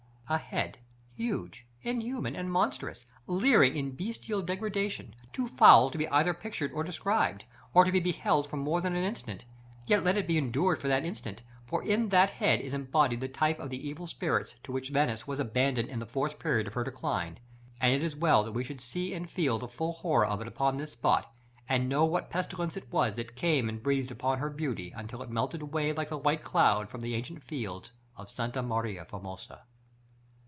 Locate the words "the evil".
13.69-14.07